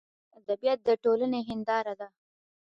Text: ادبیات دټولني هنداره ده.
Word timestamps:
ادبیات 0.37 0.79
دټولني 0.87 1.41
هنداره 1.49 1.93
ده. 1.99 2.07